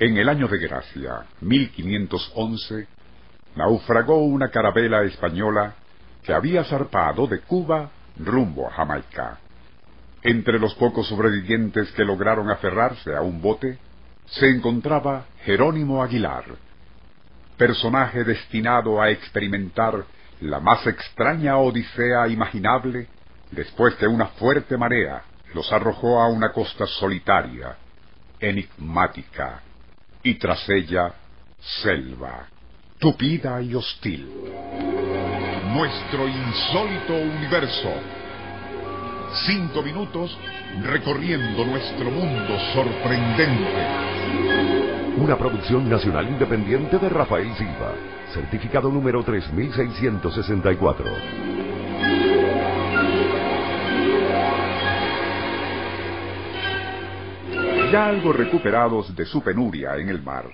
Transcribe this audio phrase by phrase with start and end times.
[0.00, 2.86] En el año de gracia, 1511,
[3.56, 5.74] naufragó una carabela española
[6.22, 9.40] que había zarpado de Cuba rumbo a Jamaica.
[10.22, 13.76] Entre los pocos sobrevivientes que lograron aferrarse a un bote,
[14.26, 16.44] se encontraba Jerónimo Aguilar,
[17.56, 20.04] personaje destinado a experimentar
[20.42, 23.08] la más extraña odisea imaginable
[23.50, 27.76] después que una fuerte marea los arrojó a una costa solitaria,
[28.38, 29.62] enigmática,
[30.28, 31.14] y tras ella
[31.82, 32.46] selva,
[32.98, 34.28] tupida y hostil.
[35.72, 37.88] Nuestro insólito universo.
[39.46, 40.36] Cinco minutos
[40.82, 43.86] recorriendo nuestro mundo sorprendente.
[45.16, 47.94] Una producción nacional independiente de Rafael Silva.
[48.34, 51.67] Certificado número 3664.
[57.90, 60.44] Ya algo recuperados de su penuria en el mar,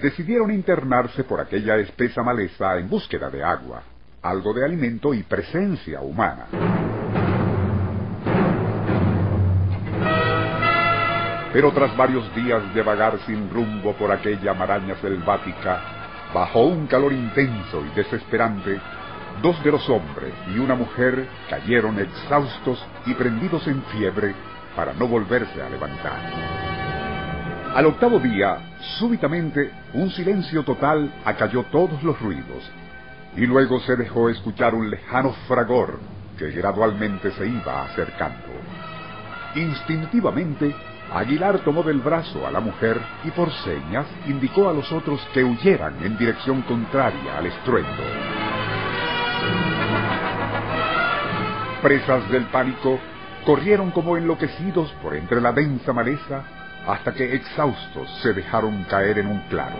[0.00, 3.82] decidieron internarse por aquella espesa maleza en búsqueda de agua,
[4.22, 6.46] algo de alimento y presencia humana.
[11.52, 15.82] Pero tras varios días de vagar sin rumbo por aquella maraña selvática,
[16.32, 18.80] bajo un calor intenso y desesperante,
[19.42, 24.34] dos de los hombres y una mujer cayeron exhaustos y prendidos en fiebre
[24.74, 26.20] para no volverse a levantar.
[27.74, 28.58] Al octavo día,
[28.98, 32.70] súbitamente, un silencio total acalló todos los ruidos,
[33.36, 36.00] y luego se dejó escuchar un lejano fragor
[36.36, 38.48] que gradualmente se iba acercando.
[39.54, 40.74] Instintivamente,
[41.12, 45.42] Aguilar tomó del brazo a la mujer y por señas indicó a los otros que
[45.42, 48.02] huyeran en dirección contraria al estruendo.
[51.82, 52.98] Presas del pánico,
[53.44, 56.44] corrieron como enloquecidos por entre la densa maleza
[56.86, 59.76] hasta que exhaustos se dejaron caer en un claro.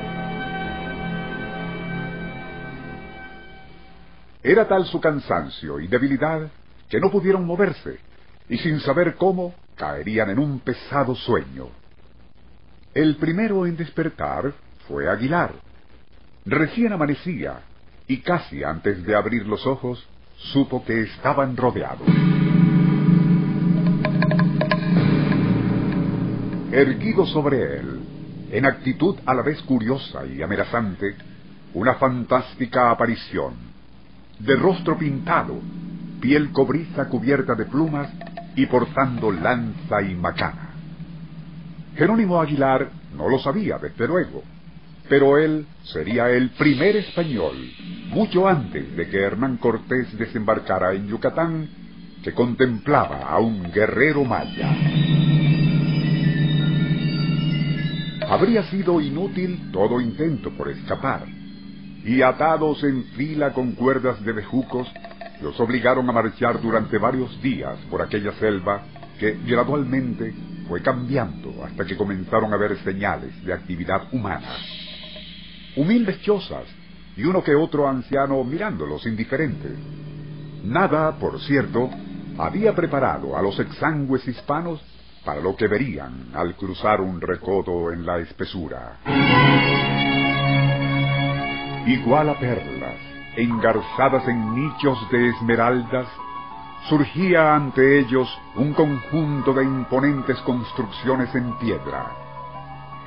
[4.42, 6.48] Era tal su cansancio y debilidad
[6.88, 7.98] que no pudieron moverse,
[8.48, 11.68] y sin saber cómo caerían en un pesado sueño.
[12.94, 14.52] El primero en despertar
[14.88, 15.52] fue Aguilar.
[16.44, 17.60] Recién amanecía,
[18.08, 20.04] y casi antes de abrir los ojos,
[20.36, 22.08] supo que estaban rodeados.
[26.80, 28.00] Erguido sobre él,
[28.50, 31.14] en actitud a la vez curiosa y amenazante,
[31.74, 33.54] una fantástica aparición,
[34.38, 35.60] de rostro pintado,
[36.20, 38.10] piel cobriza cubierta de plumas
[38.56, 40.70] y portando lanza y macana.
[41.96, 44.42] Jerónimo Aguilar no lo sabía, desde luego,
[45.08, 47.56] pero él sería el primer español,
[48.08, 51.68] mucho antes de que Hernán Cortés desembarcara en Yucatán,
[52.22, 55.09] que contemplaba a un guerrero maya.
[58.30, 61.26] Habría sido inútil todo intento por escapar,
[62.04, 64.86] y atados en fila con cuerdas de bejucos,
[65.42, 68.84] los obligaron a marchar durante varios días por aquella selva
[69.18, 70.32] que gradualmente
[70.68, 74.54] fue cambiando hasta que comenzaron a ver señales de actividad humana.
[75.74, 76.66] Humildes chozas
[77.16, 79.76] y uno que otro anciano mirándolos indiferentes.
[80.62, 81.90] Nada, por cierto,
[82.38, 84.80] había preparado a los exangües hispanos
[85.24, 88.98] para lo que verían al cruzar un recodo en la espesura.
[91.86, 92.96] Igual a perlas,
[93.36, 96.06] engarzadas en nichos de esmeraldas,
[96.88, 102.12] surgía ante ellos un conjunto de imponentes construcciones en piedra,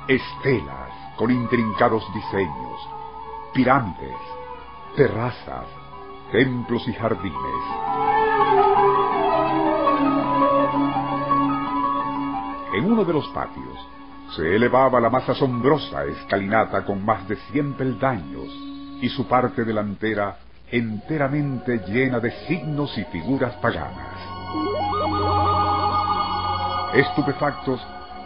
[0.08, 2.90] estelas con intrincados diseños,
[3.54, 4.18] pirámides,
[4.96, 5.68] terrazas,
[6.32, 7.34] templos y jardines.
[12.74, 13.78] En uno de los patios
[14.36, 18.50] se elevaba la más asombrosa escalinata con más de cien peldaños
[19.00, 20.38] y su parte delantera
[20.72, 24.18] enteramente llena de signos y figuras paganas.
[26.96, 27.80] Estupefactos,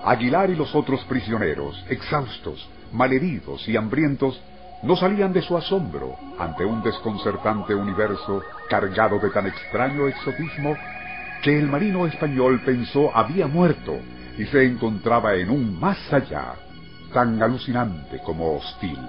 [0.05, 4.41] Aguilar y los otros prisioneros, exhaustos, malheridos y hambrientos,
[4.83, 10.77] no salían de su asombro ante un desconcertante universo cargado de tan extraño exotismo
[11.41, 13.97] que el marino español pensó había muerto
[14.37, 16.53] y se encontraba en un más allá
[17.13, 18.99] tan alucinante como hostil.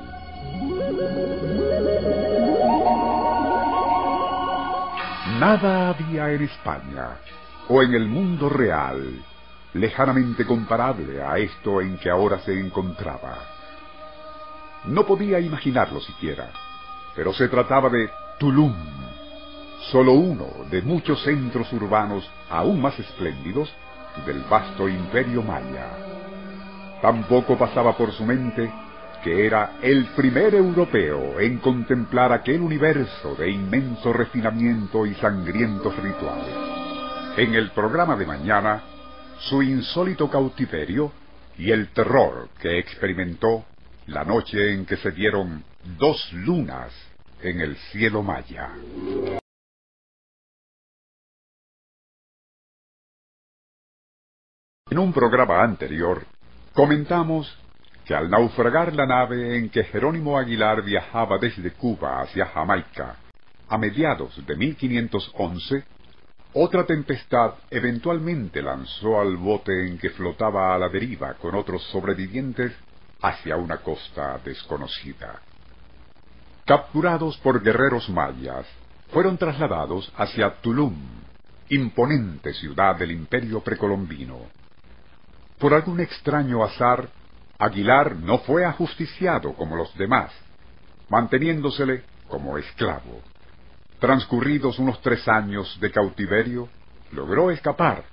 [5.39, 7.19] Nada había en España
[7.69, 9.23] o en el mundo real
[9.75, 13.39] lejanamente comparable a esto en que ahora se encontraba.
[14.87, 16.51] No podía imaginarlo siquiera,
[17.15, 18.09] pero se trataba de
[18.39, 18.75] Tulum,
[19.91, 23.71] solo uno de muchos centros urbanos aún más espléndidos
[24.27, 25.87] del vasto imperio maya.
[27.03, 28.71] Tampoco pasaba por su mente
[29.23, 36.55] que era el primer europeo en contemplar aquel universo de inmenso refinamiento y sangrientos rituales.
[37.37, 38.83] En el programa de mañana,
[39.39, 41.13] su insólito cautiverio
[41.57, 43.65] y el terror que experimentó
[44.07, 45.63] la noche en que se dieron
[45.99, 46.93] dos lunas
[47.43, 48.71] en el cielo maya.
[54.91, 56.25] En un programa anterior,
[56.73, 57.47] comentamos
[58.07, 63.17] que al naufragar la nave en que Jerónimo Aguilar viajaba desde Cuba hacia Jamaica
[63.69, 65.85] a mediados de 1511,
[66.55, 72.73] otra tempestad eventualmente lanzó al bote en que flotaba a la deriva con otros sobrevivientes
[73.21, 75.43] hacia una costa desconocida.
[76.65, 78.65] Capturados por guerreros mayas,
[79.13, 80.97] fueron trasladados hacia Tulum,
[81.69, 84.58] imponente ciudad del imperio precolombino.
[85.59, 87.09] Por algún extraño azar,
[87.59, 90.33] Aguilar no fue ajusticiado como los demás,
[91.09, 93.21] manteniéndosele como esclavo.
[93.99, 96.69] Transcurridos unos tres años de cautiverio,
[97.11, 98.05] logró escapar,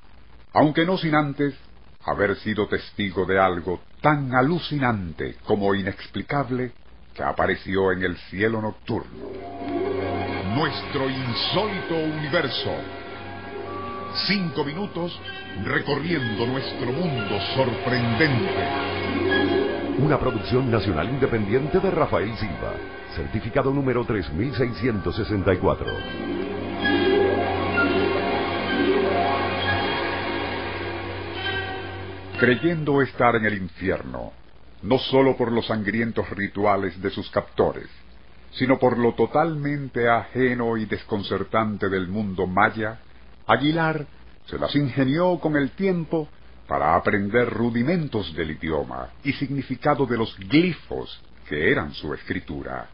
[0.53, 1.53] aunque no sin antes
[2.03, 6.71] haber sido testigo de algo tan alucinante como inexplicable
[7.13, 9.29] que apareció en el cielo nocturno.
[10.55, 13.04] Nuestro insólito universo.
[14.15, 15.19] Cinco minutos
[15.65, 18.65] recorriendo nuestro mundo sorprendente.
[19.99, 22.71] Una producción nacional independiente de Rafael Silva,
[23.13, 25.87] certificado número 3664.
[32.39, 34.31] Creyendo estar en el infierno,
[34.81, 37.89] no sólo por los sangrientos rituales de sus captores,
[38.51, 42.99] sino por lo totalmente ajeno y desconcertante del mundo maya,
[43.47, 44.05] Aguilar
[44.47, 46.27] se las ingenió con el tiempo
[46.67, 52.87] para aprender rudimentos del idioma y significado de los glifos que eran su escritura.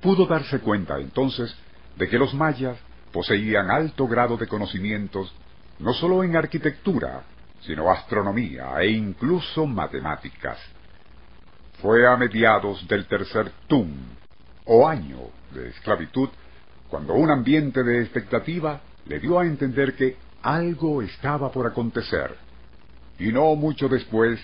[0.00, 1.54] Pudo darse cuenta entonces
[1.96, 2.78] de que los mayas
[3.12, 5.32] poseían alto grado de conocimientos
[5.78, 7.22] no sólo en arquitectura,
[7.60, 10.58] sino astronomía e incluso matemáticas.
[11.80, 13.90] Fue a mediados del tercer tum,
[14.64, 15.18] o año
[15.52, 16.28] de esclavitud,
[16.88, 22.36] cuando un ambiente de expectativa le dio a entender que algo estaba por acontecer.
[23.18, 24.40] Y no mucho después,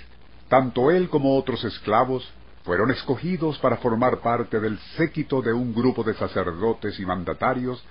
[0.48, 2.30] tanto él como otros esclavos
[2.64, 7.82] fueron escogidos para formar parte del séquito de un grupo de sacerdotes y mandatarios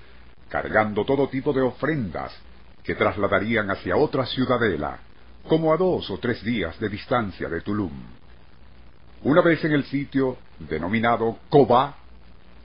[0.48, 2.33] cargando todo tipo de ofrendas
[2.83, 5.00] que trasladarían hacia otra ciudadela,
[5.48, 7.92] como a dos o tres días de distancia de Tulum.
[9.24, 11.98] Una vez en el sitio denominado Coba,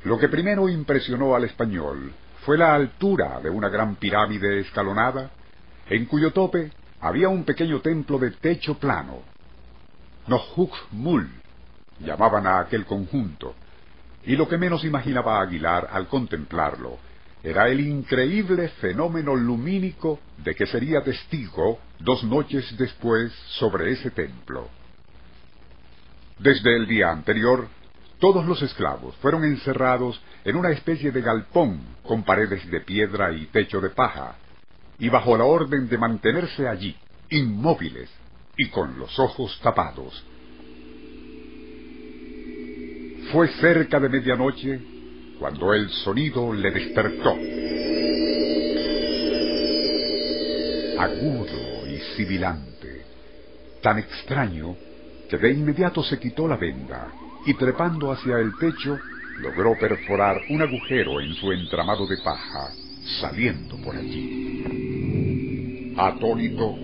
[0.04, 2.12] lo que primero impresionó al español
[2.44, 5.31] fue la altura de una gran pirámide escalonada,
[5.88, 9.23] en cuyo tope había un pequeño templo de techo plano.
[10.26, 11.29] Nohuk Mul
[12.00, 13.55] llamaban a aquel conjunto,
[14.25, 16.99] y lo que menos imaginaba Aguilar al contemplarlo
[17.43, 24.69] era el increíble fenómeno lumínico de que sería testigo dos noches después sobre ese templo.
[26.38, 27.69] Desde el día anterior,
[28.25, 33.44] todos los esclavos fueron encerrados en una especie de galpón con paredes de piedra y
[33.49, 34.37] techo de paja,
[34.99, 36.97] y bajo la orden de mantenerse allí,
[37.29, 38.09] inmóviles
[38.56, 40.25] y con los ojos tapados.
[43.31, 44.81] Fue cerca de medianoche
[45.38, 47.33] cuando el sonido le despertó.
[50.99, 53.04] Agudo y sibilante,
[53.83, 54.75] tan extraño
[55.28, 57.12] que de inmediato se quitó la venda
[57.46, 58.98] y trepando hacia el techo
[59.38, 62.70] logró perforar un agujero en su entramado de paja,
[63.20, 64.64] saliendo por allí.
[65.96, 66.74] Atónito,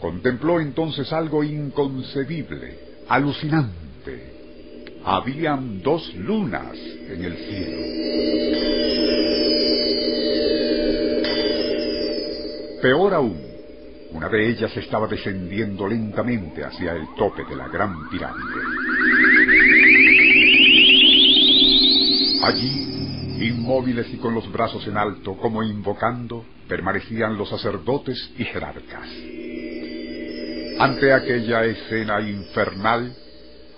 [0.00, 2.78] contempló entonces algo inconcebible,
[3.08, 4.32] alucinante.
[5.04, 7.82] Habían dos lunas en el cielo.
[12.82, 13.40] Peor aún,
[14.10, 18.60] una de ellas estaba descendiendo lentamente hacia el tope de la gran pirámide.
[22.42, 29.08] Allí, inmóviles y con los brazos en alto, como invocando, permanecían los sacerdotes y jerarcas.
[30.80, 33.14] Ante aquella escena infernal,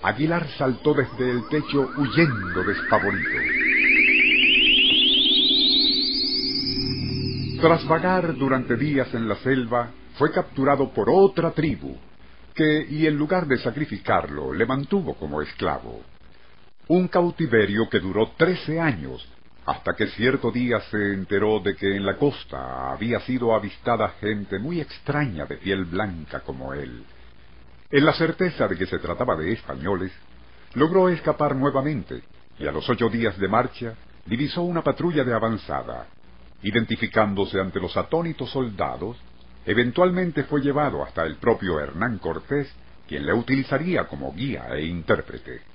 [0.02, 3.40] Aguilar saltó desde el techo huyendo despavorido.
[7.60, 11.96] Tras vagar durante días en la selva, fue capturado por otra tribu,
[12.54, 16.13] que, y en lugar de sacrificarlo, le mantuvo como esclavo.
[16.86, 19.26] Un cautiverio que duró trece años,
[19.64, 24.58] hasta que cierto día se enteró de que en la costa había sido avistada gente
[24.58, 27.04] muy extraña de piel blanca como él.
[27.90, 30.12] En la certeza de que se trataba de españoles,
[30.74, 32.22] logró escapar nuevamente
[32.58, 33.94] y a los ocho días de marcha
[34.26, 36.06] divisó una patrulla de avanzada.
[36.62, 39.16] Identificándose ante los atónitos soldados,
[39.64, 42.70] eventualmente fue llevado hasta el propio Hernán Cortés,
[43.08, 45.73] quien le utilizaría como guía e intérprete.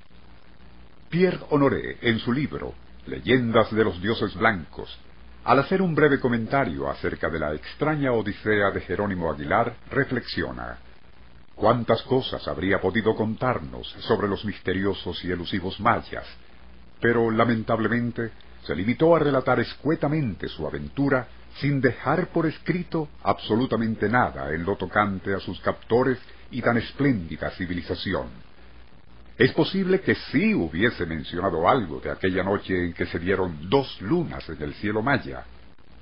[1.10, 2.72] Pierre Honoré, en su libro
[3.06, 4.96] Leyendas de los Dioses Blancos,
[5.42, 10.78] al hacer un breve comentario acerca de la extraña odisea de Jerónimo Aguilar, reflexiona
[11.56, 16.24] cuántas cosas habría podido contarnos sobre los misteriosos y elusivos mayas,
[17.00, 18.30] pero lamentablemente
[18.62, 21.26] se limitó a relatar escuetamente su aventura
[21.56, 26.20] sin dejar por escrito absolutamente nada en lo tocante a sus captores
[26.52, 28.28] y tan espléndida civilización.
[29.40, 33.98] Es posible que sí hubiese mencionado algo de aquella noche en que se dieron dos
[34.02, 35.44] lunas en el cielo maya,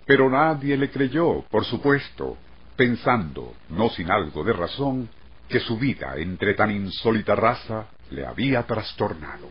[0.04, 2.36] pero nadie le creyó, por supuesto,
[2.74, 5.08] pensando, no sin algo de razón,
[5.48, 9.48] que su vida entre tan insólita raza le había trastornado.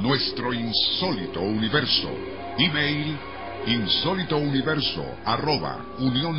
[0.00, 2.08] Nuestro insólito universo.
[2.56, 3.18] Email
[3.66, 6.30] insólitouniverso arroba unión